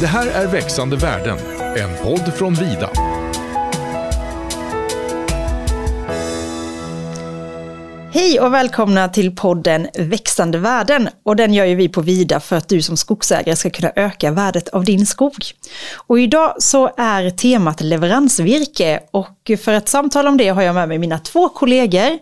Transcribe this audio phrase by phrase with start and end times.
[0.00, 1.38] Det här är Växande världen,
[1.76, 2.90] en podd från Vida.
[8.12, 11.08] Hej och välkomna till podden Växande värden.
[11.22, 14.30] Och den gör ju vi på Vida för att du som skogsägare ska kunna öka
[14.30, 15.44] värdet av din skog.
[15.94, 20.88] Och idag så är temat leveransvirke och för att samtala om det har jag med
[20.88, 22.18] mig mina två kollegor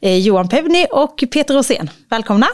[0.00, 1.90] eh, Johan Pevny och Peter Rosén.
[2.10, 2.46] Välkomna!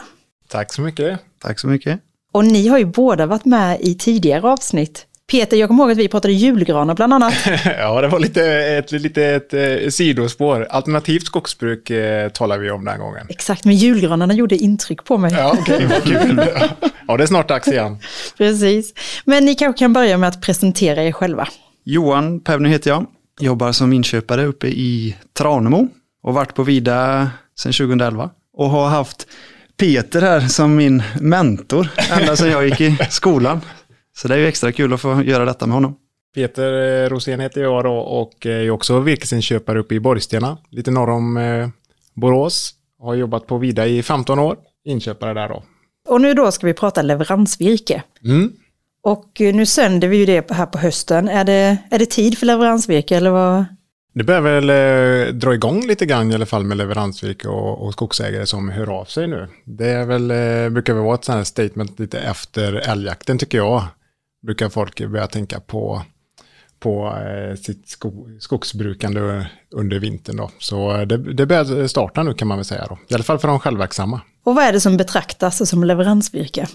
[0.47, 1.19] Tack så mycket!
[1.41, 2.12] Tack så mycket!
[2.33, 5.05] Och ni har ju båda varit med i tidigare avsnitt.
[5.31, 7.33] Peter, jag kommer ihåg att vi pratade julgranar bland annat.
[7.65, 10.67] ja, det var lite ett, lite ett, ett eh, sidospår.
[10.69, 13.27] Alternativt skogsbruk eh, talar vi om den gången.
[13.29, 15.33] Exakt, men julgranarna gjorde intryck på mig.
[15.33, 16.41] Ja, okej, okay, vad kul.
[17.07, 17.97] ja, det är snart dags igen.
[18.37, 18.93] Precis.
[19.25, 21.47] Men ni kanske kan börja med att presentera er själva.
[21.83, 23.05] Johan Pevny heter jag.
[23.39, 25.87] Jobbar som inköpare uppe i Tranemo
[26.23, 27.29] och varit på Vida
[27.59, 28.29] sedan 2011.
[28.57, 29.27] Och har haft
[29.77, 33.61] Peter här som min mentor ända sedan jag gick i skolan.
[34.15, 35.95] Så det är ju extra kul att få göra detta med honom.
[36.35, 41.09] Peter eh, Rosén heter jag då och är också virkesinköpare uppe i Borgstena, lite norr
[41.09, 41.67] om eh,
[42.13, 42.73] Borås.
[42.99, 45.63] Har jobbat på Vida i 15 år, inköpare där då.
[46.07, 48.03] Och nu då ska vi prata leveransvirke.
[48.23, 48.53] Mm.
[49.03, 51.29] Och eh, nu sänder vi ju det här på hösten.
[51.29, 53.65] Är det, är det tid för leveransvirke eller vad?
[54.15, 57.93] Det börjar väl eh, dra igång lite grann i alla fall med leveransvirke och, och
[57.93, 59.47] skogsägare som hör av sig nu.
[59.65, 63.57] Det är väl, eh, brukar väl vara ett sånt här statement lite efter älgjakten tycker
[63.57, 63.83] jag.
[64.45, 66.01] Brukar folk börja tänka på,
[66.79, 70.49] på eh, sitt sko, skogsbrukande under vintern då.
[70.59, 72.97] Så eh, det, det börjar starta nu kan man väl säga då.
[73.07, 74.21] I alla fall för de självverksamma.
[74.43, 76.67] Och vad är det som betraktas som leveransvirke?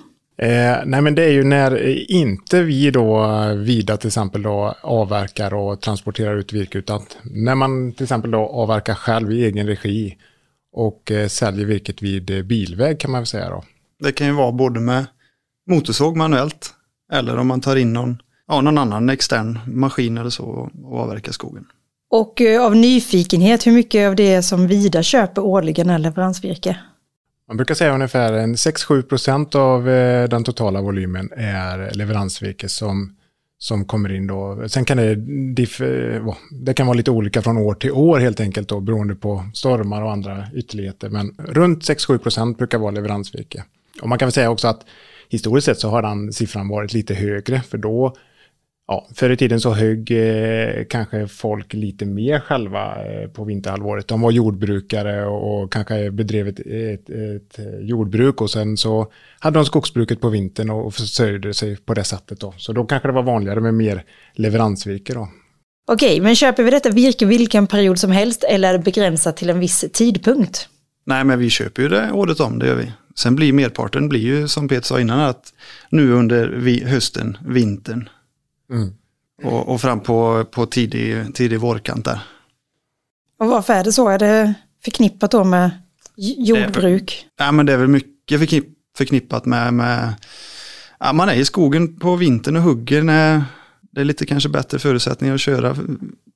[0.43, 5.55] Eh, nej men det är ju när inte vi då Vida till exempel då avverkar
[5.55, 10.17] och transporterar ut virke utan när man till exempel då avverkar själv i egen regi
[10.73, 13.65] och eh, säljer virket vid bilväg kan man väl säga då.
[14.01, 15.07] Det kan ju vara både med
[15.71, 16.75] motorsåg manuellt
[17.13, 21.33] eller om man tar in någon, ja, någon annan extern maskin eller så och avverkar
[21.33, 21.67] skogen.
[22.11, 26.77] Och eh, av nyfikenhet, hur mycket av det som Vida köper årligen är leveransvirke?
[27.49, 33.17] Man brukar säga ungefär 6-7 av eh, den totala volymen är leveransvirke som,
[33.59, 34.69] som kommer in då.
[34.69, 35.11] Sen kan det,
[35.81, 39.45] eh, det kan vara lite olika från år till år helt enkelt då, beroende på
[39.55, 41.09] stormar och andra ytterligheter.
[41.09, 43.65] Men runt 6-7 brukar vara leveransvirke.
[44.03, 44.81] Och man kan väl säga också att
[45.29, 48.17] historiskt sett så har den siffran varit lite högre, för då
[48.89, 54.09] ja, förr i tiden så högg eh, kanske folk lite mer själva eh, på vinterhalvåret.
[54.09, 59.59] De var jordbrukare och, och kanske bedrev ett, ett, ett, jordbruk och sen så hade
[59.59, 62.55] de skogsbruket på vintern och, och försörjde sig på det sättet då.
[62.57, 64.05] Så då kanske det var vanligare med mer
[64.35, 65.29] leveransvirke då.
[65.91, 69.51] Okej, men köper vi detta virke vilken period som helst eller är det begränsat till
[69.51, 70.69] en viss tidpunkt?
[71.05, 72.93] Nej, men vi köper ju det året om, det gör vi.
[73.15, 75.53] Sen blir merparten, blir ju som Peter sa innan, att
[75.91, 78.09] nu under vi, hösten, vintern,
[78.71, 78.93] Mm.
[79.43, 82.21] Och, och, fram på, på tidig, tidig vårkant där.
[83.39, 84.09] Och varför är det så?
[84.09, 85.71] Är det förknippat då med
[86.17, 87.27] jordbruk?
[87.39, 90.15] Ja, men det är väl mycket förknipp, förknippat med, med
[91.01, 93.45] ja, man är i skogen på vintern och hugger när
[93.91, 95.77] det är lite kanske bättre förutsättningar att köra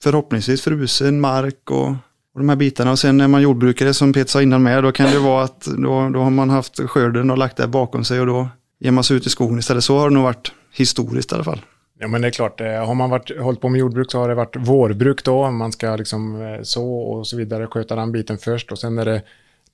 [0.03, 1.89] förhoppningsvis frusen mark och,
[2.35, 2.91] och de här bitarna.
[2.91, 5.61] Och sen när man jordbrukare som Peter sa innan med, då kan det vara att
[5.61, 8.49] då, då har man haft skörden och lagt det bakom sig och då
[8.81, 9.85] ger man sig ut i skogen istället.
[9.85, 11.61] Så har det nog varit historiskt i alla fall.
[12.03, 14.29] Ja men det är klart, eh, har man varit, hållit på med jordbruk så har
[14.29, 15.51] det varit vårbruk då.
[15.51, 19.05] Man ska liksom eh, så och så vidare, sköta den biten först och sen är
[19.05, 19.23] det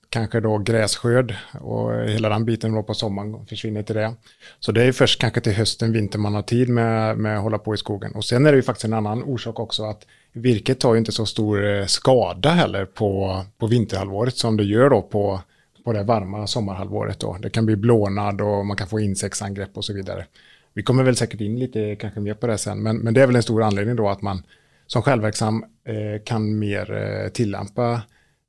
[0.09, 4.13] kanske då grässkörd och hela den biten då på sommaren försvinner till det.
[4.59, 7.57] Så det är först kanske till hösten, vinter man har tid med, med att hålla
[7.57, 8.15] på i skogen.
[8.15, 11.11] Och sen är det ju faktiskt en annan orsak också att virket tar ju inte
[11.11, 15.41] så stor eh, skada heller på, på vinterhalvåret som det gör då på,
[15.83, 17.37] på det varma sommarhalvåret då.
[17.39, 20.25] Det kan bli blånad och man kan få insektsangrepp och så vidare.
[20.73, 23.27] Vi kommer väl säkert in lite kanske mer på det sen, men, men det är
[23.27, 24.43] väl en stor anledning då att man
[24.87, 28.01] som självverksam eh, kan mer eh, tillämpa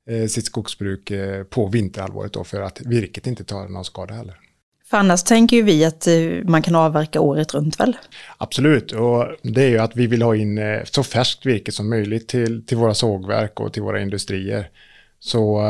[0.09, 4.35] eh, sitt skogsbruk eh, på vinterhalvåret då för att virket inte tar någon skada heller.
[4.89, 7.97] För annars tänker ju vi att eh, man kan avverka året runt väl?
[8.37, 11.89] Absolut, och det är ju att vi vill ha in eh, så färskt virke som
[11.89, 14.69] möjligt till, till våra sågverk och till våra industrier.
[15.19, 15.61] Så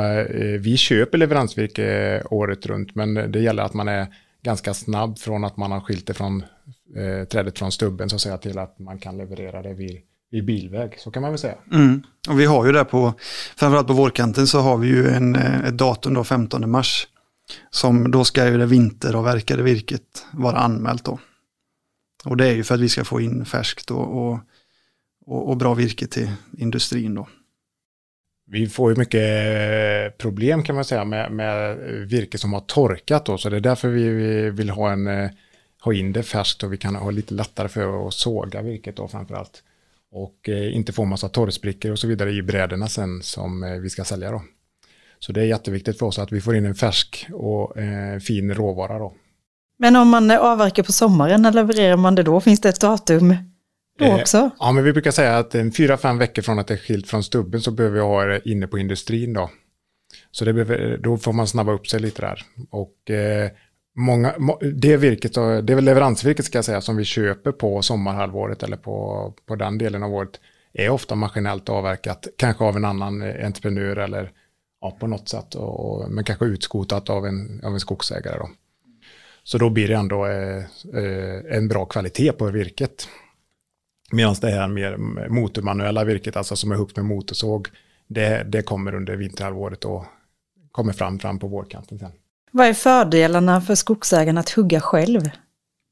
[0.60, 4.08] vi köper leveransvirke året runt, men det gäller att man är
[4.44, 6.44] ganska snabb från att man har skilt det från
[6.96, 10.02] eh, trädet från stubben så att säga till att man kan leverera det vid,
[10.32, 11.00] vid bilväg.
[11.00, 11.58] Så kan man väl säga.
[11.72, 12.04] Mm.
[12.30, 13.14] Och vi har ju det på,
[13.56, 17.08] framförallt på vårkanten så har vi ju en, eh, ett datum då 15 mars.
[17.70, 21.20] Som då ska ju det vinteravverkade virket vara anmält då.
[22.26, 24.40] Och det är ju för att vi ska få in färskt och, och,
[25.26, 27.28] och, och bra virke till industrin då
[28.52, 31.78] vi får ju mycket eh, problem kan man säga med, med
[32.08, 34.10] virke som har torkat då, så det är därför vi
[34.50, 35.30] vill ha en, eh,
[35.84, 39.08] ha in det färskt och vi kan ha lite lättare för att såga virket då
[39.08, 39.64] framförallt.
[40.12, 43.90] Och eh, inte få massa torrsprickor och så vidare i bräderna sen som eh, vi
[43.90, 44.44] ska sälja då.
[45.20, 48.54] Så det är jätteviktigt för oss att vi får in en färsk och eh, fin
[48.54, 49.14] råvara då.
[49.78, 52.42] Men om man avverkar på sommaren, när levererar man det då?
[52.42, 53.36] Finns det ett datum
[54.00, 54.50] då Eh, också?
[54.60, 57.08] Ja, men vi brukar säga att en fyra, fem veckor från att det är skilt
[57.08, 59.50] från stubben så behöver vi ha det inne på industrin då.
[60.32, 62.42] Så det behöver, då får man snabba upp sig lite där.
[62.70, 63.50] Och eh,
[63.96, 68.64] många, må- det virket, det är leveransvirket ska jag säga, som vi köper på sommarhalvåret
[68.64, 70.40] eller på, på den delen av året,
[70.74, 74.32] är ofta maskinellt avverkat, kanske av en annan eh, entreprenör eller
[74.82, 78.38] ja, på något sätt, och, men kanske utskotat av en, av en skogsägare.
[78.38, 78.50] Då.
[79.44, 80.58] Så då blir det ändå eh,
[80.96, 83.08] eh, en bra kvalitet på virket.
[84.12, 84.98] Medan det här mer
[85.30, 87.68] motormanuella virket, alltså som är huggt med motorsåg,
[88.08, 90.06] det, det kommer under vinterhalvåret och
[90.72, 92.12] kommer fram, fram på vårkanten sen.
[92.52, 95.30] Vad är fördelarna för skogsägaren att hugga själv?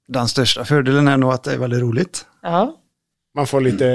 [0.07, 2.25] Den största fördelen är nog att det är väldigt roligt.
[2.41, 2.75] Ja.
[3.35, 3.85] Man får lite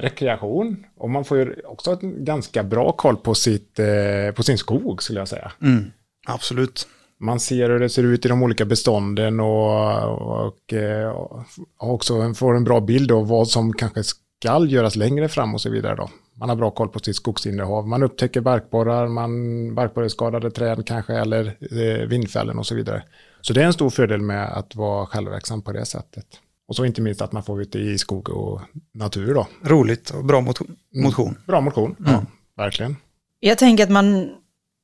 [0.00, 4.58] rekreation och man får ju också ett ganska bra koll på, sitt, eh, på sin
[4.58, 5.52] skog skulle jag säga.
[5.62, 5.92] Mm.
[6.26, 6.88] Absolut.
[7.18, 11.44] Man ser hur det ser ut i de olika bestånden och, och, eh, och
[11.78, 15.70] också får en bra bild av vad som kanske ska göras längre fram och så
[15.70, 15.96] vidare.
[15.96, 16.10] Då.
[16.34, 17.88] Man har bra koll på sitt skogsinnehav.
[17.88, 23.02] Man upptäcker barkborrar, man barkborreskadade träd kanske eller eh, vindfällen och så vidare.
[23.40, 26.26] Så det är en stor fördel med att vara självverksam på det sättet.
[26.68, 28.60] Och så inte minst att man får ute i skog och
[28.92, 29.46] natur då.
[29.62, 30.76] Roligt och bra motion.
[30.94, 31.38] motion.
[31.46, 32.22] Bra motion, ja,
[32.56, 32.96] verkligen.
[33.40, 34.30] Jag tänker att man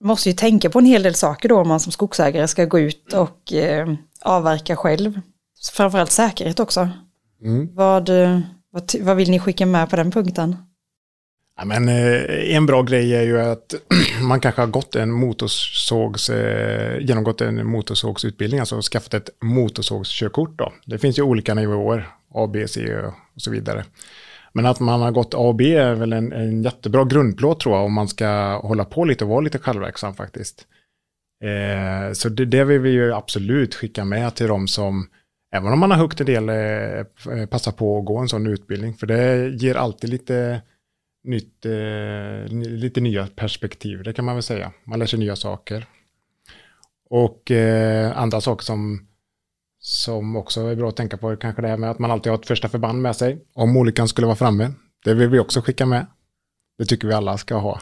[0.03, 2.79] måste ju tänka på en hel del saker då om man som skogsägare ska gå
[2.79, 5.21] ut och eh, avverka själv.
[5.73, 6.89] Framförallt säkerhet också.
[7.43, 7.69] Mm.
[7.75, 8.41] Vad, eh,
[8.71, 10.57] vad, vad vill ni skicka med på den punkten?
[11.57, 13.75] Ja, men, eh, en bra grej är ju att
[14.23, 20.59] man kanske har gått en motorsågs, eh, genomgått en motorsågsutbildning, alltså skaffat ett motorsågskörkort.
[20.59, 20.73] Då.
[20.85, 22.97] Det finns ju olika nivåer, A, B, C
[23.35, 23.85] och så vidare.
[24.55, 27.77] Men att man har gått A och B är väl en, en jättebra grundplåt tror
[27.77, 30.67] jag, om man ska hålla på lite och vara lite självverksam faktiskt.
[31.45, 35.09] Eh, så det, det vill vi ju absolut skicka med till de som,
[35.55, 38.47] även om man har högt en del, eh, eh, passa på att gå en sån
[38.47, 38.95] utbildning.
[38.95, 40.63] För det ger alltid lite
[41.25, 44.73] nytt, eh, lite nya perspektiv, det kan man väl säga.
[44.85, 45.87] Man lär sig nya saker.
[47.11, 49.07] Och eh, andra saker som,
[49.85, 52.39] som också är bra att tänka på kanske det här med att man alltid har
[52.39, 53.45] ett första förband med sig.
[53.55, 54.73] Om olyckan skulle vara framme.
[55.05, 56.07] Det vill vi också skicka med.
[56.79, 57.81] Det tycker vi alla ska ha.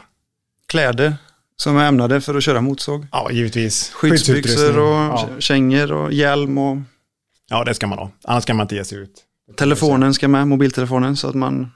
[0.67, 1.15] Kläder
[1.55, 3.07] som är ämnade för att köra motorsåg.
[3.11, 3.89] Ja, givetvis.
[3.89, 5.29] Skyddsbyxor och Ja.
[5.39, 6.77] kängor och hjälm och
[7.49, 8.11] ja, det ska man ha.
[8.23, 9.23] Annars kan man inte ge sig ut.
[9.57, 11.71] telefonen ska med, mobiltelefonen så att man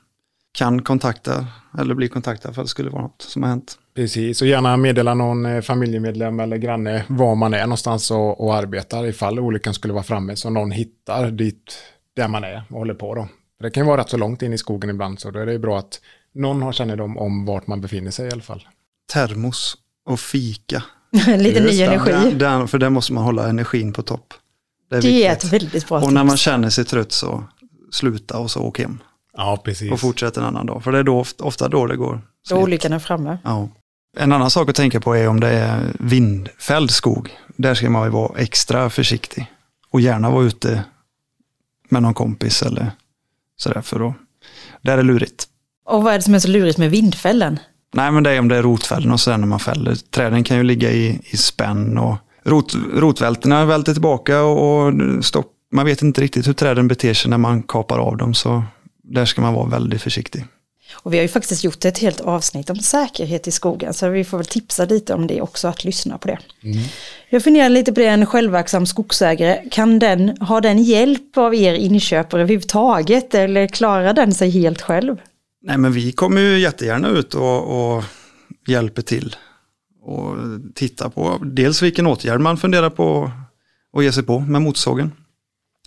[0.52, 1.48] kan kontakta
[1.80, 3.78] eller bli kontaktad för att det skulle vara något som har hänt.
[3.96, 8.56] Precis, och gärna meddela någon eh, familjemedlem eller granne var man är någonstans och, och
[8.56, 11.78] arbetar ifall olyckan skulle vara framme så någon hittar dit
[12.16, 13.28] där man är och håller på då.
[13.60, 15.52] Det kan ju vara rätt så långt in i skogen ibland så då är det
[15.52, 16.00] ju bra att
[16.34, 18.68] någon har kännedom om vart man befinner sig i alla fall.
[19.14, 20.84] Termos och fika.
[21.38, 22.12] Lite ny energi.
[22.12, 24.34] Den, den, för där måste man hålla energin på topp.
[24.90, 26.42] Det är Det är ett väldigt bra Och när man tips.
[26.42, 27.44] känner sig trött så
[27.92, 28.98] sluta och så åk hem.
[29.38, 29.92] Ja, precis.
[29.92, 30.84] Och fortsätt en annan dag.
[30.84, 32.22] För det är då, ofta då det går.
[32.50, 33.38] Då olyckan är framme.
[33.44, 33.70] Ja.
[34.18, 37.30] En annan sak att tänka på är om det är vindfälld skog.
[37.56, 39.52] Där ska man ju vara extra försiktig.
[39.90, 40.84] Och gärna vara ute
[41.90, 42.92] med någon kompis eller
[43.58, 44.16] sådär för att,
[44.82, 45.46] där är lurigt.
[45.86, 47.60] Och vad är det som är så lurigt med vindfällen?
[47.94, 49.96] Nej men det är om det är rotfällen och sådär när man fäller.
[49.96, 54.94] Träden kan ju ligga i, i spänn och rot, rotvältorna välter tillbaka och, och
[55.26, 55.52] stopp.
[55.72, 58.64] Man vet inte riktigt hur träden beter sig när man kapar av dem så
[59.04, 60.46] där ska man vara väldigt försiktig.
[60.96, 64.24] Och vi har ju faktiskt gjort ett helt avsnitt om säkerhet i skogen, så vi
[64.24, 66.40] får väl tipsa lite om det också, att lyssna på det.
[67.30, 71.74] Jag funderar lite på det, en självverksam skogsägare, kan den, ha den hjälp av er
[71.74, 75.18] inköpare överhuvudtaget, eller klarar den sig helt själv?
[75.62, 78.04] Nej men vi kommer ju jättegärna ut och, och
[78.68, 79.36] hjälper till.
[80.02, 80.36] Och
[80.76, 83.32] tittar på dels vilken åtgärd man funderar på
[83.98, 85.12] att ge sig på med motorsågen.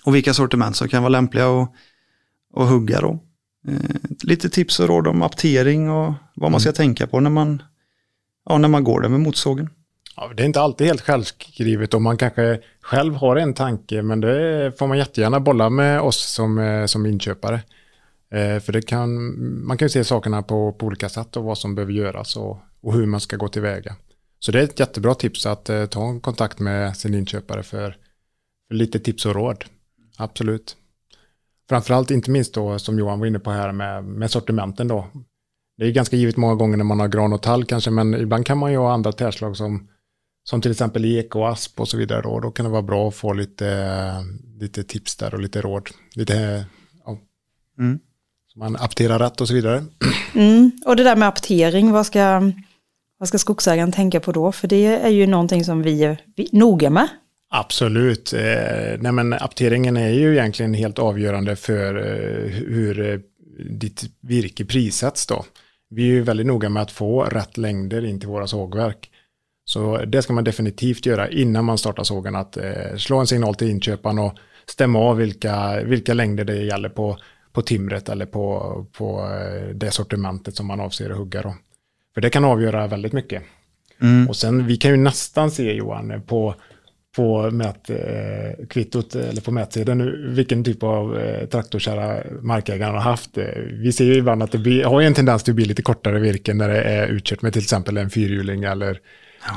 [0.04, 1.72] Och vilka sortiment som kan vara lämpliga att,
[2.56, 3.20] att hugga då.
[4.28, 7.62] Lite tips och råd om aptering och vad man ska tänka på när man,
[8.48, 9.70] ja, när man går där med motorsågen.
[10.16, 14.20] Ja, det är inte alltid helt självskrivet och man kanske själv har en tanke men
[14.20, 17.54] det får man jättegärna bolla med oss som, eh, som inköpare.
[18.30, 19.10] Eh, för det kan,
[19.66, 22.58] man kan ju se sakerna på, på olika sätt och vad som behöver göras och,
[22.80, 23.96] och hur man ska gå tillväga.
[24.38, 27.96] Så det är ett jättebra tips att eh, ta en kontakt med sin inköpare för,
[28.68, 29.64] för lite tips och råd.
[30.16, 30.76] Absolut.
[31.68, 35.06] Framförallt inte minst då som Johan var inne på här med, med sortimenten då.
[35.76, 38.46] Det är ganska givet många gånger när man har gran och tall kanske men ibland
[38.46, 39.88] kan man ju ha andra träslag som
[40.44, 42.22] som till exempel ek och asp och så vidare.
[42.22, 43.94] Då, då kan det vara bra att få lite,
[44.60, 45.88] lite tips där och lite råd.
[46.14, 46.64] Lite,
[47.04, 47.18] ja,
[47.78, 47.98] Mm.
[48.52, 49.84] så man apterar rätt och så vidare.
[50.34, 50.70] Mm.
[50.86, 52.52] Och det där med aptering, vad ska,
[53.18, 54.52] vad ska skogsägaren tänka på då?
[54.52, 57.08] För det är ju någonting som vi är vi- noga med.
[57.50, 58.32] Absolut.
[58.32, 63.18] Eh, nej men apteringen är ju egentligen helt avgörande för eh, hur eh,
[63.70, 65.44] ditt virke prissätts då.
[65.90, 69.10] Vi är ju väldigt noga med att få rätt längder in till våra sågverk.
[69.64, 72.58] Så det ska man definitivt göra innan man startar sågen, att
[72.96, 77.18] slå en signal till inköparen och stämma av vilka, vilka längder det gäller på,
[77.52, 79.28] på timret eller på, på
[79.74, 81.54] det sortimentet som man avser att hugga då.
[82.14, 83.42] För det kan avgöra väldigt mycket.
[84.00, 84.28] Mm.
[84.28, 86.54] Och sen, vi kan ju nästan se Johan på,
[87.16, 93.38] på mätkvittot eh, eller på mätsidan nu, vilken typ av eh, traktorkärra markägaren har haft.
[93.38, 95.64] Eh, Vi ser ju ibland att det blir, har ju en tendens till att bli
[95.64, 99.00] lite kortare virken när det är utkört med till exempel en fyrhjuling eller,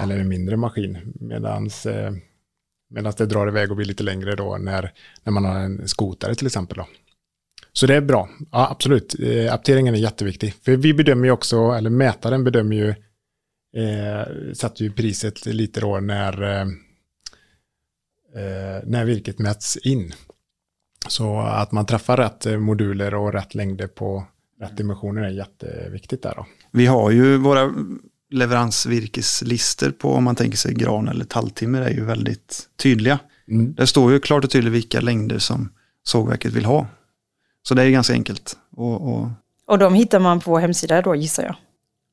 [0.03, 0.97] eller en mindre maskin.
[1.19, 1.87] Medans,
[2.89, 4.91] medans det drar iväg och blir lite längre då när,
[5.23, 6.77] när man har en skotare till exempel.
[6.77, 6.87] Då.
[7.73, 9.15] Så det är bra, ja absolut.
[9.51, 10.53] Apteringen är jätteviktig.
[10.53, 12.89] För vi bedömer ju också, eller mätaren bedömer ju
[13.83, 16.65] eh, satte ju priset lite då när,
[18.85, 20.13] när virket mäts in.
[21.07, 24.25] Så att man träffar rätt eh, moduler och rätt längder på
[24.61, 26.45] rätt dimensioner är jätteviktigt där då.
[26.71, 27.73] Vi har ju våra
[28.29, 33.19] leveransvirkeslistor på om man tänker sig gran eller talltimmer är ju väldigt tydliga.
[33.47, 33.73] Mm.
[33.73, 35.69] Det står ju klart och tydligt vilka längder som
[36.03, 36.87] sågverket vill ha.
[37.63, 38.57] Så det är ganska enkelt.
[38.71, 39.29] Och, och
[39.67, 41.55] Och de hittar man på hemsidan då gissar jag.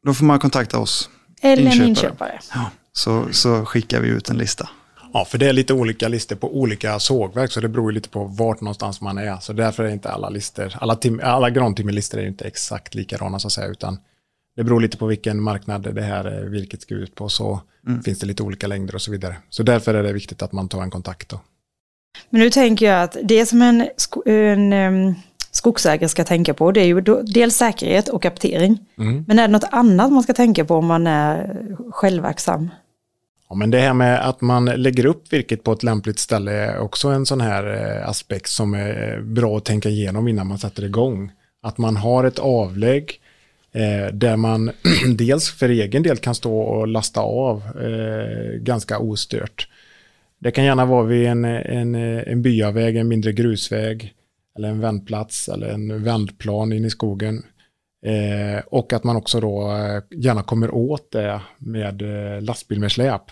[0.07, 1.11] då får man kontakta oss.
[1.41, 1.83] Eller Inköpare.
[1.83, 2.41] en inköpare.
[2.55, 4.69] Ja, så, så skickar vi ut en lista.
[5.13, 8.09] Ja, för det är lite olika listor på olika sågverk, så det beror ju lite
[8.09, 9.37] på vart någonstans man är.
[9.37, 13.47] Så därför är inte alla listor, alla, tim, alla grantimmerlistor är inte exakt likadana så
[13.47, 13.99] att säga, utan
[14.57, 17.61] det beror lite på vilken marknad det här eh, virket ska ut på, så
[18.05, 19.37] finns det lite olika längder och så vidare.
[19.49, 21.41] Så därför är det viktigt att man tar en kontakt då.
[22.31, 23.89] Men nu tänker jag att det som en,
[24.27, 25.15] en em,
[25.51, 28.79] skogsägare ska tänka på det är ju dels säkerhet och aptering.
[28.99, 29.25] Mm.
[29.29, 31.57] Men är det något annat man ska tänka på om man är
[31.91, 32.71] självverksam?
[33.49, 36.79] Ja, men det här med att man lägger upp virket på ett lämpligt ställe är
[36.79, 40.59] också en sån här eh, aspekt som är eh, bra att tänka igenom innan man
[40.59, 41.33] sätter igång.
[41.63, 43.21] Att man har ett avlägg
[43.73, 44.71] eh, där man
[45.17, 49.69] dels för egen del kan stå och lasta av eh, ganska ostört.
[50.39, 54.15] Det kan gärna vara vid en, en, eh, en byaväg, en mindre grusväg
[54.59, 57.43] eller en vändplats eller en vändplan in i skogen.
[58.03, 62.93] Eh, och att man också då eh, gärna kommer åt det med eh, lastbil med
[62.93, 63.23] släp.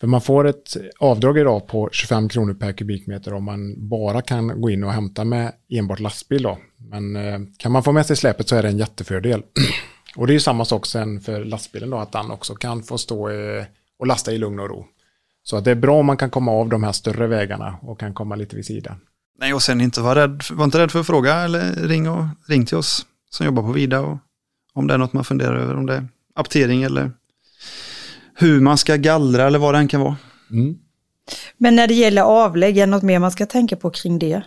[0.00, 4.60] För man får ett avdrag idag på 25 kronor per kubikmeter om man bara kan
[4.60, 6.42] gå in och hämta med enbart lastbil.
[6.42, 6.58] Då.
[6.76, 9.42] Men eh, kan man få med sig släpet så är det en jättefördel.
[10.16, 12.98] och det är ju samma sak sen för lastbilen då, att den också kan få
[12.98, 13.64] stå eh,
[13.98, 14.86] och lasta i lugn och ro.
[15.42, 18.00] Så att det är bra om man kan komma av de här större vägarna och
[18.00, 19.00] kan komma lite vid sidan.
[19.38, 22.24] Nej, och sen inte vara rädd, var inte rädd för att fråga eller ring, och,
[22.48, 24.18] ring till oss som jobbar på Vida och
[24.74, 27.12] om det är något man funderar över, om det är aptering eller
[28.34, 30.16] hur man ska gallra eller vad det än kan vara.
[30.50, 30.78] Mm.
[31.58, 34.42] Men när det gäller avlägg, är det något mer man ska tänka på kring det?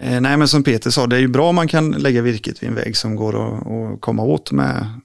[0.00, 2.62] Eh, nej, men som Peter sa, det är ju bra om man kan lägga virket
[2.62, 5.00] vid en väg som går att, att komma åt med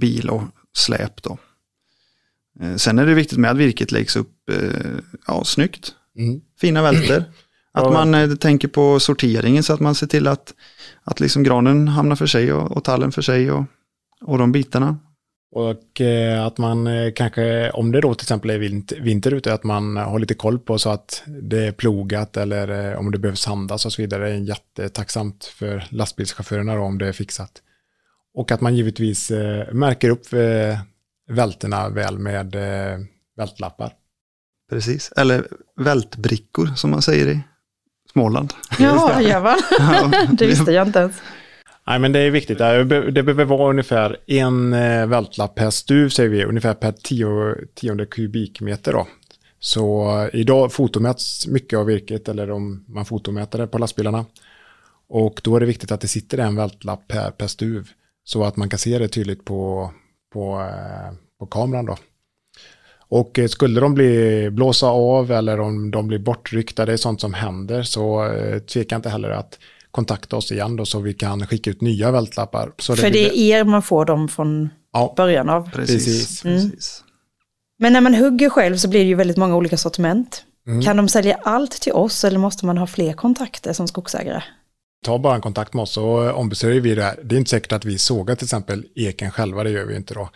[0.00, 0.42] bil och
[0.76, 1.22] släp.
[1.22, 1.38] Då.
[2.60, 4.90] Eh, sen är det viktigt med att virket läggs upp eh,
[5.26, 6.40] ja, snyggt, Mm.
[6.60, 7.24] fina välter.
[7.72, 10.54] Att man eh, tänker på sorteringen så att man ser till att,
[11.10, 13.64] att liksom granen hamnar för sig och, och tallen för sig och,
[14.20, 14.98] och de bitarna.
[15.52, 18.58] Och eh, att man eh, kanske, om det då till exempel är
[19.02, 22.98] vinter, ute, att man har lite koll på så att det är plogat eller eh,
[22.98, 24.28] om det behöver sandas och så vidare.
[24.28, 27.62] Det är jättetacksamt för lastbilschaufförerna då, om det är fixat.
[28.34, 29.30] Och att man givetvis
[29.72, 30.26] märker upp
[31.28, 32.56] välterna väl med
[33.36, 33.92] vältlappar.
[34.70, 37.40] Precis, eller vältbrickor som man säger i
[38.12, 38.52] Småland.
[38.78, 39.58] Ja, man?
[39.78, 41.22] Ja, Det visste jag inte ens.
[41.86, 42.58] Nej, men det är viktigt.
[42.58, 48.06] Det behöver vara ungefär en eh, vältlapp per stuv, säger vi, ungefär per tio, tionde
[48.06, 48.92] kubikmeter.
[48.92, 49.06] Då.
[49.58, 54.24] Så eh, idag fotomäts mycket av virket, eller om man fotomäter det på lastbilarna.
[55.08, 57.88] Och då är det viktigt att det sitter en vältlapp per, per stuv,
[58.24, 59.90] så att man kan se det tydligt på,
[60.32, 61.86] på, eh, på kameran.
[61.86, 61.96] Då.
[63.10, 67.20] Och eh, skulle de bli blåsa av eller om de blir bortryckta, det är sånt
[67.20, 69.58] som händer, så eh, tveka inte heller att
[69.90, 72.72] kontakta oss igen då så vi kan skicka ut nya vältlappar.
[72.78, 75.70] Så För det blir- är er man får dem från Ja, början av.
[75.70, 76.04] Precis.
[76.04, 76.42] Precis.
[76.42, 77.04] precis.
[77.78, 80.44] Men när man hugger själv så blir det ju väldigt många olika sortiment.
[80.66, 80.82] Mm.
[80.82, 84.42] Kan de sälja allt till oss eller måste man ha fler kontakter som skogsägare?
[85.04, 87.18] ta bara en kontakt med oss så ombesörjer vi det här.
[87.24, 90.14] Det är inte säkert att vi sågar till exempel eken själva, det gör vi inte
[90.14, 90.28] då.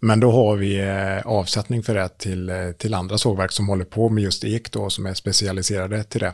[0.00, 3.84] Men då har vi eh, avsättning för det till, eh, till andra sågverk som håller
[3.84, 6.32] på med just ek då, som är specialiserade till det.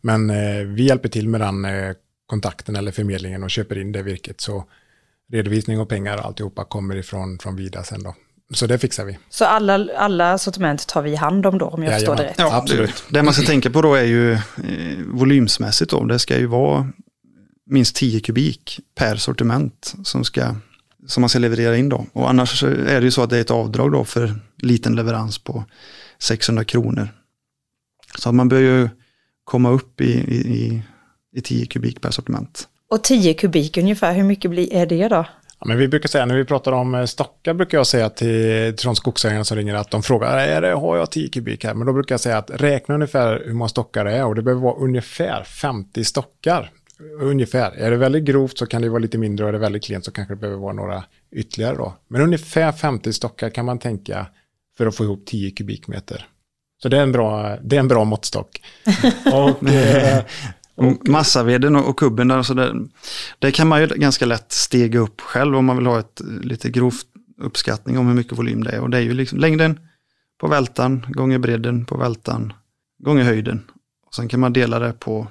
[0.00, 1.66] Men eh, vi hjälper till med den
[2.26, 4.40] kontakten eller förmedlingen och köper in det virket.
[4.40, 4.64] Så
[5.32, 8.14] redovisning och pengar och alltihopa kommer ifrån från Vida sen då.
[8.54, 9.18] Så det fixar vi.
[9.30, 12.34] Så alla, alla sortiment tar vi hand om då, om jag förstår det rätt?
[12.38, 13.04] Ja, absolut.
[13.08, 14.38] Det man ska tänka på då är ju eh,
[15.06, 16.04] volymsmässigt då.
[16.04, 16.88] Det ska ju vara
[17.66, 20.54] minst 10 kubik per sortiment som, ska,
[21.06, 22.06] som man ska leverera in då.
[22.12, 25.38] Och annars är det ju så att det är ett avdrag då för liten leverans
[25.38, 25.64] på
[26.18, 27.08] 600 kronor.
[28.18, 28.88] Så att man bör ju
[29.44, 30.82] komma upp i, i,
[31.36, 32.68] i 10 kubik per sortiment.
[32.90, 35.26] Och 10 kubik ungefär, hur mycket blir, är det då?
[35.58, 38.76] Ja, men vi brukar säga, när vi pratar om eh, stockar, brukar jag säga till,
[38.76, 41.74] till de skogsägarna som ringer att de frågar, är det, har jag 10 kubik här?
[41.74, 44.42] Men då brukar jag säga att räkna ungefär hur många stockar det är och det
[44.42, 46.70] behöver vara ungefär 50 stockar.
[47.20, 47.72] Ungefär.
[47.72, 50.04] Är det väldigt grovt så kan det vara lite mindre och är det väldigt klent
[50.04, 51.94] så kanske det behöver vara några ytterligare då.
[52.08, 54.26] Men ungefär 50 stockar kan man tänka
[54.76, 56.28] för att få ihop 10 kubikmeter.
[56.82, 58.62] Så det är en bra, det är en bra måttstock.
[59.32, 60.24] och, eh,
[60.74, 62.74] och massaveden och kubben där, så det,
[63.38, 66.70] det kan man ju ganska lätt stega upp själv om man vill ha ett lite
[66.70, 67.06] grovt
[67.38, 68.80] uppskattning om hur mycket volym det är.
[68.80, 69.80] Och det är ju liksom längden
[70.40, 72.52] på vältan gånger bredden på vältan
[72.98, 73.70] gånger höjden.
[74.06, 75.26] Och sen kan man dela det på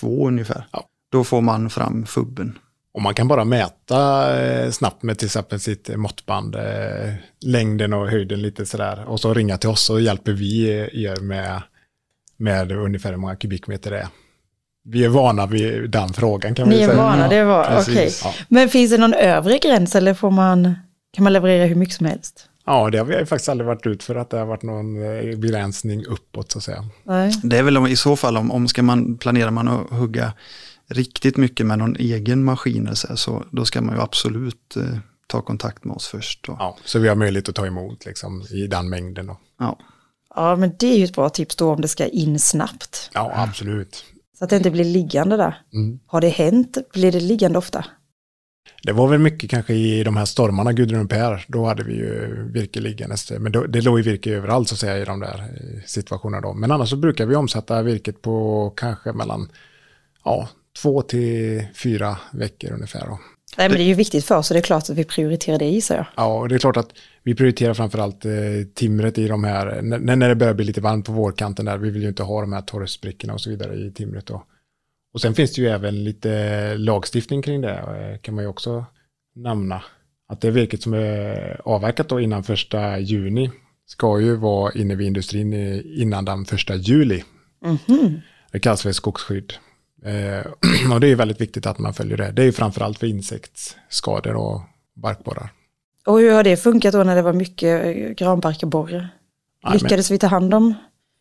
[0.00, 0.68] två ungefär.
[0.72, 0.88] Ja.
[1.12, 2.58] Då får man fram fubben.
[2.94, 8.08] Och man kan bara mäta eh, snabbt med till exempel sitt måttband, eh, längden och
[8.10, 9.04] höjden lite sådär.
[9.08, 10.68] Och så ringa till oss så hjälper vi
[11.04, 11.62] er med,
[12.36, 14.08] med ungefär hur många kubikmeter det är.
[14.88, 17.02] Vi är vana vid den frågan kan Ni vi är säga.
[17.02, 17.76] vana, det var okej.
[17.76, 18.22] precis.
[18.24, 18.34] Ja.
[18.48, 20.74] Men finns det någon övre gräns eller får man,
[21.12, 22.48] kan man leverera hur mycket som helst?
[22.66, 25.36] ja, det har vi faktiskt aldrig varit ut för att det har varit någon eh,
[25.38, 26.84] begränsning uppåt så att säga.
[27.04, 27.32] Nej.
[27.42, 30.32] Det är väl om, i så fall om, om ska man, planerar man att hugga
[30.88, 34.76] riktigt mycket med någon egen maskin eller så, här, så då ska man ju absolut
[34.76, 36.48] eh, ta kontakt med oss först.
[36.48, 39.26] Och, Ja, så vi har möjlighet att ta emot liksom, i den mängden.
[39.26, 39.40] Då.
[39.58, 39.78] ja.
[40.34, 43.10] Ja, men det är ju ett bra tips då om det ska in snabbt.
[43.14, 44.04] Ja, absolut.
[44.38, 45.62] Så att det inte blir liggande där.
[45.72, 45.98] Mm.
[46.06, 46.78] Har det hänt?
[46.92, 47.84] Blir det liggande ofta?
[48.82, 51.94] Det var väl mycket kanske i de här stormarna, Gudrun och Per, då hade vi
[51.94, 53.30] ju virke liggandes.
[53.30, 56.40] Men då, det låg ju virke överallt så att säga i de där eh, situationerna
[56.40, 56.54] då.
[56.54, 59.48] Men annars så brukar vi omsätta virket på kanske mellan
[60.24, 60.48] ja,
[60.82, 63.06] två till fyra veckor ungefär.
[63.06, 63.18] Då.
[63.58, 65.58] Nej, men det är ju viktigt för oss och det är klart att vi prioriterar
[65.58, 66.06] det gissar jag.
[66.16, 66.90] Ja, och det är klart att
[67.22, 68.32] vi prioriterar framförallt eh,
[68.74, 71.90] timret i de här, när, när det börjar bli lite varmt på vårkanten där, vi
[71.90, 74.44] vill ju inte ha de här torrsprickorna och så vidare i timret då.
[75.14, 78.84] Och sen finns det ju även lite lagstiftning kring det, eh, kan man ju också
[79.34, 79.82] nämna.
[80.28, 83.50] Att det virket som är avverkat då innan första juni
[83.86, 85.52] ska ju vara inne vid industrin
[85.84, 87.24] innan den första juli.
[87.64, 88.20] Mhm.
[88.52, 89.52] Det kallas för skogsskydd.
[90.04, 92.32] Eh, och det är väldigt viktigt att man följer det.
[92.32, 94.60] Det är framförallt för insektsskador och
[94.94, 95.52] barkborrar.
[96.06, 99.08] Och hur har det funkat då när det var mycket granbarkborre?
[99.72, 100.74] Lyckades vi ta hand om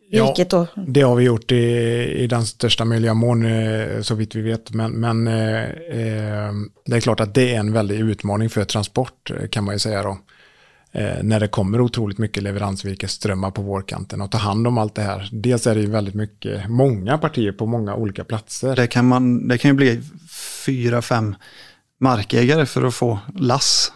[0.09, 0.25] Ja.
[0.25, 0.67] virket då?
[0.87, 1.55] Det har vi gjort i,
[2.17, 4.71] i den största möjliga mån eh, så vitt vi vet.
[4.73, 6.51] Men, men eh, eh,
[6.85, 9.79] det är klart att det är en väldig utmaning för transport eh, kan man ju
[9.79, 10.17] säga då.
[10.95, 15.01] Eh, när det kommer otroligt mycket leveransvirkesströmmar på vårkanten och ta hand om allt det
[15.01, 15.29] här.
[15.31, 18.75] Dels är det ju väldigt mycket, många partier på många olika platser.
[18.75, 20.01] Det, kan man, det kan ju bli
[20.65, 21.35] fyra, fem
[21.99, 23.91] markägare för att få lass.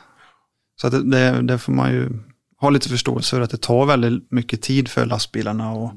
[0.82, 2.10] Så det, det, det får man ju
[2.62, 5.94] ha lite förståelse för att det tar väldigt mycket tid för lastbilarna att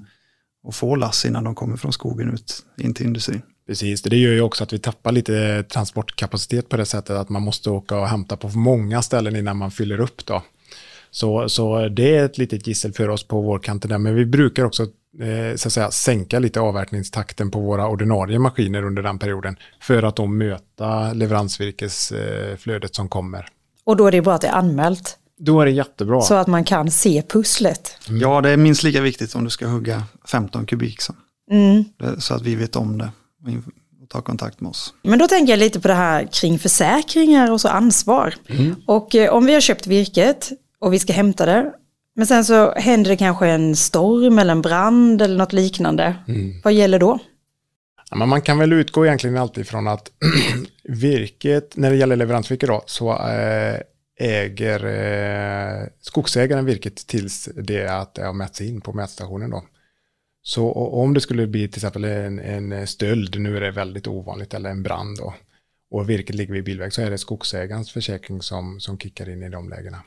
[0.69, 3.43] att få lass innan de kommer från skogen ut in till industrin.
[3.67, 7.43] Precis, det gör ju också att vi tappar lite transportkapacitet på det sättet att man
[7.43, 10.43] måste åka och hämta på många ställen innan man fyller upp då.
[11.15, 14.65] Så, så det är ett litet gissel för oss på vårkanten där, men vi brukar
[14.65, 19.57] också eh, så att säga, sänka lite avverkningstakten på våra ordinarie maskiner under den perioden
[19.81, 21.13] för att då möta
[21.93, 23.47] leveransvirkesflödet som kommer.
[23.85, 26.21] Och då är det bra att det är anmält Då är det jättebra.
[26.21, 27.97] så att man kan se pusslet.
[28.09, 31.15] Ja, det är minst lika viktigt om du ska hugga 15 kubik så,
[31.51, 31.85] Mm.
[32.19, 33.11] så att vi vet om det
[33.45, 33.65] och in-
[34.03, 34.95] och ta kontakt med oss.
[35.03, 38.35] Men då tänker jag lite på det här kring försäkringar och så ansvar.
[38.87, 40.51] Och eh, om vi har köpt virket
[40.83, 41.73] och vi ska hämta det,
[42.15, 46.17] men sen så händer det kanske en storm eller en brand eller något liknande.
[46.65, 47.19] Vad gäller då?
[48.11, 50.11] Ja, men man kan väl utgå egentligen alltid från att
[50.85, 53.81] virket, när det gäller leveransvirke då, så eh,
[54.21, 59.65] äger eh, skogsägaren virket tills det att det har mätts in på mätstationen då.
[60.43, 64.55] Så om det skulle bli till exempel en, en stöld, nu är det väldigt ovanligt,
[64.55, 65.35] eller en brand då,
[65.91, 69.49] och virket ligger vid bilväg, så är det skogsägarens försäkring som, som kickar in i
[69.49, 70.03] de lägena.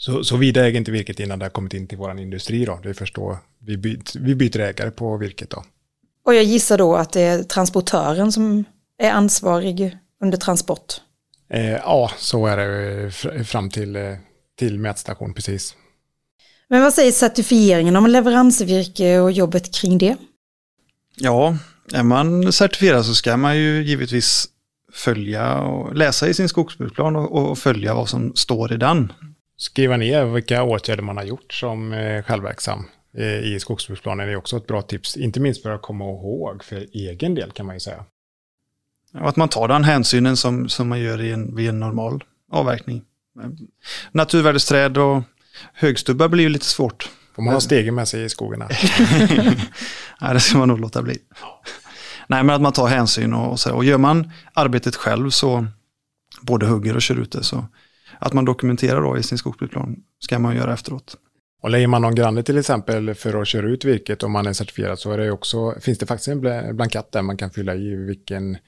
[0.00, 2.80] Så, så vi äger inte virket innan det har kommit in till vår industri då,
[2.82, 5.64] det är först då vi, byt, vi byter ägare på virket då.
[6.24, 8.64] Och jag gissar då att det är transportören som
[8.98, 10.94] är ansvarig under transport.
[11.50, 14.14] Eh, ja, så är det eh, fr- fram till, eh,
[14.58, 15.74] till mätstation, precis.
[16.68, 20.16] Men vad säger certifieringen om leveransvirke och jobbet kring det?
[21.16, 21.56] Ja,
[21.92, 24.48] är man certifierad så ska man ju givetvis
[24.92, 29.12] följa och läsa i sin skogsbruksplan och, och följa vad som står i den.
[29.58, 32.84] Skriva ner vilka åtgärder man har gjort som eh, självverksam
[33.16, 35.16] eh, i skogsbruksplanen är också ett bra tips.
[35.16, 38.04] Inte minst för att komma ihåg för egen del kan man ju säga.
[39.14, 42.24] Och att man tar den hänsynen som, som man gör i en, vid en normal
[42.52, 43.02] avverkning.
[44.12, 45.22] Naturvärdesträd och
[45.72, 47.10] högstubbar blir ju lite svårt.
[47.34, 48.58] Får man ha stegen med sig i skogen?
[50.20, 51.18] Nej, det ska man nog låta bli.
[52.26, 53.74] Nej, men att man tar hänsyn och, så.
[53.74, 55.66] Och gör man arbetet själv så
[56.40, 57.42] både hugger och kör ut det.
[57.42, 57.66] Så
[58.18, 61.16] att man dokumenterar då i sin skogsbruksplan ska man göra efteråt.
[61.62, 64.52] Och lägger man någon granne till exempel för att köra ut virket om man är
[64.52, 66.40] certifierad så är det också, finns det faktiskt en
[66.76, 68.58] blankett där man kan fylla i vilken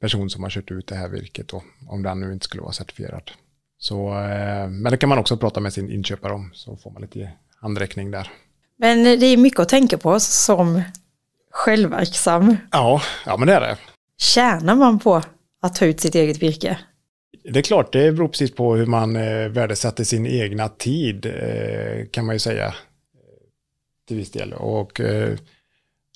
[0.00, 2.72] person som har kört ut det här virket då, om den nu inte skulle vara
[2.72, 3.30] certifierad.
[3.78, 7.02] Så, eh, men det kan man också prata med sin inköpare om, så får man
[7.02, 8.30] lite handräckning där.
[8.78, 10.82] Men det är mycket att tänka på som
[11.50, 12.56] självverksam.
[12.72, 13.76] Ja, ja men det är det.
[14.18, 15.22] Tjänar man på
[15.62, 16.78] att ta ut sitt eget virke?
[17.44, 22.06] Det är klart, det beror precis på hur man eh, värdesätter sin egna tid, eh,
[22.10, 22.74] kan man ju säga.
[24.08, 24.52] Till viss del.
[24.52, 25.38] Och eh,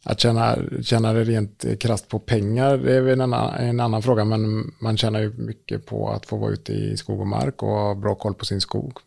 [0.04, 4.02] att tjäna, tjäna det rent krasst på pengar, det är väl en annan, en annan
[4.02, 7.62] fråga, men man tjänar ju mycket på att få vara ute i skog och mark
[7.62, 8.98] och ha bra koll på sin skog.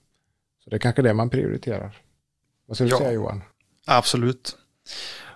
[0.63, 1.97] Så det är kanske det man prioriterar.
[2.67, 3.41] Vad skulle du ja, säga Johan?
[3.85, 4.57] Absolut.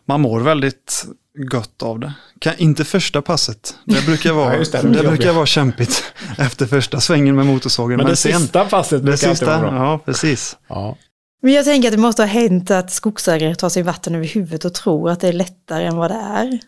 [0.06, 2.14] Man mår väldigt gott av det.
[2.40, 3.76] Kan, inte första passet.
[3.86, 7.98] Det brukar vara, ja, det, det brukar vara kämpigt efter första svängen med motorsågen.
[7.98, 9.76] Men, men det sen, sista passet det sista, vara bra.
[9.76, 10.58] Ja, precis.
[10.68, 10.98] Ja.
[11.42, 14.66] Men jag tänker att det måste ha hänt att skogsägare tar sig vatten över huvudet
[14.66, 16.60] och tror att det är lättare än vad det är.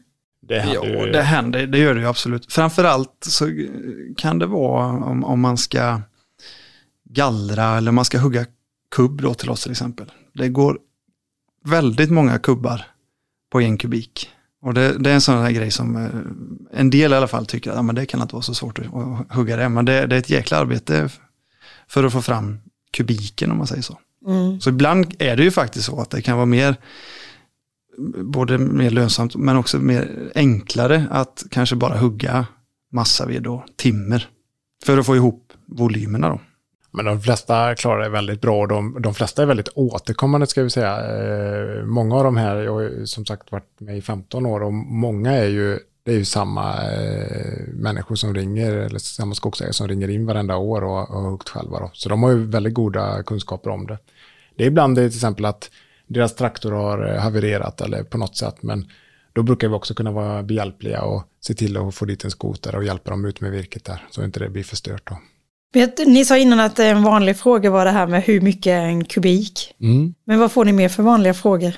[0.48, 2.54] Det händer, jo, det händer, det gör det ju absolut.
[2.54, 3.50] Framförallt så
[4.18, 6.02] kan det vara om, om man ska
[7.10, 8.46] gallra eller man ska hugga
[8.96, 10.12] kubb då till oss till exempel.
[10.34, 10.78] Det går
[11.64, 12.86] väldigt många kubbar
[13.52, 14.30] på en kubik.
[14.66, 17.46] Och det, det är en sån här grej som eh, en del i alla fall
[17.46, 19.70] tycker att ja, men det kan inte vara så svårt att, att hugga det.
[19.70, 21.10] Men det, det, är ett jäkla arbete
[21.88, 22.58] för att få fram
[22.94, 24.00] kubiken om man säger så.
[24.28, 24.62] Mm.
[24.62, 26.76] Så ibland är det ju faktiskt så att det kan vara mer
[28.24, 32.46] både mer lönsamt men också mer enklare att kanske bara hugga
[32.92, 34.30] massaved och timmer
[34.86, 36.40] för att få ihop volymerna då.
[36.96, 40.64] Men de flesta klarar det väldigt bra och de, de flesta är väldigt återkommande ska
[40.64, 40.98] vi säga.
[40.98, 44.74] Eh, många av de här, jag har som sagt varit med i 15 år och
[44.74, 49.88] många är ju, det är ju samma eh, människor som ringer, eller samma skogsägare som
[49.88, 51.80] ringer in varenda år och har huggt själva.
[51.80, 51.90] Då.
[51.94, 53.98] Så de har ju väldigt goda kunskaper om det.
[54.56, 55.70] Det är ibland det till exempel att
[56.08, 58.88] deras traktor har eh, havererat eller på något sätt, men
[59.34, 62.76] då brukar vi också kunna vara behjälpliga och se till att få dit en skoter
[62.76, 65.10] och hjälpa dem ut med virket där, så inte det blir förstört.
[65.10, 65.18] Då.
[66.06, 69.06] Ni sa innan att en vanlig fråga var det här med hur mycket är en
[69.06, 69.76] kubik.
[69.82, 70.14] Mm.
[70.26, 71.74] Men vad får ni mer för vanliga frågor?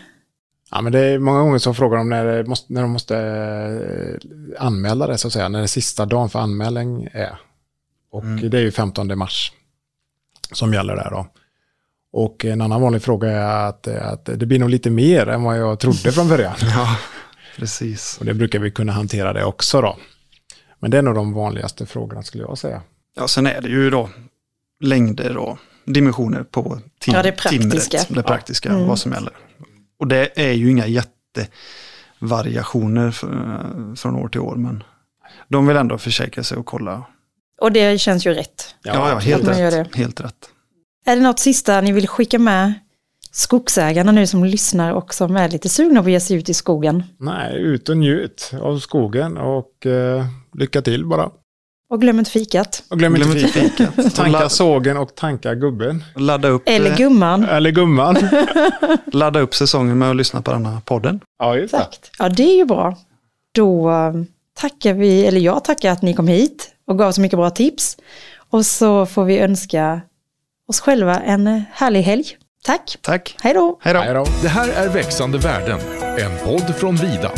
[0.72, 4.66] Ja, men det är många gånger som frågar om när, måste, när de måste eh,
[4.66, 7.40] anmäla det, så att säga, när det sista dagen för anmälan är.
[8.12, 8.50] Och mm.
[8.50, 9.52] det är ju 15 mars
[10.52, 11.28] som gäller där då.
[12.12, 15.58] Och en annan vanlig fråga är att, att det blir nog lite mer än vad
[15.58, 16.56] jag trodde från början.
[16.62, 16.98] ja,
[17.58, 18.18] precis.
[18.20, 19.98] Och det brukar vi kunna hantera det också då.
[20.80, 22.82] Men det är nog de vanligaste frågorna skulle jag säga.
[23.18, 24.10] Ja, sen är det ju då
[24.84, 28.88] längder och dimensioner på tim ja, det praktiska, timret, det praktiska mm.
[28.88, 29.34] vad som gäller.
[30.00, 33.12] Och det är ju inga jättevariationer
[33.96, 34.84] från år till år, men
[35.48, 37.06] de vill ändå försäkra sig och kolla.
[37.62, 38.76] Och det känns ju rätt.
[38.84, 40.50] Ja, ja helt, rätt, helt rätt.
[41.06, 42.74] Är det något sista ni vill skicka med
[43.32, 46.54] skogsägarna nu som lyssnar och som är lite sugna på att ge sig ut i
[46.54, 47.04] skogen?
[47.20, 51.30] Nej, ut och njut av skogen och eh, lycka till bara.
[51.90, 52.84] Och glöm inte fikat.
[52.90, 54.16] Och glöm, glöm inte fikat.
[54.16, 56.04] tanka sågen och tanka gubben.
[56.16, 56.64] Ladda upp.
[56.66, 57.44] Eller eh, gumman.
[57.44, 58.18] Eller gumman.
[59.12, 61.20] Ladda upp säsongen med att lyssna på den här podden.
[61.40, 61.88] Ja, just det.
[62.20, 62.98] Ja, det är ju bra.
[63.52, 64.14] Då eh,
[64.60, 67.98] tackar vi, eller jag tackar att ni kom hit och gav så mycket bra tips.
[68.50, 70.02] Och så får vi önska
[70.68, 72.26] oss själva en härlig helg.
[72.64, 72.98] Tack.
[73.02, 73.36] Tack.
[73.42, 73.80] Hej då.
[73.82, 74.26] Hej då.
[74.42, 75.80] Det här är Växande värden,
[76.18, 77.32] en podd från Vida.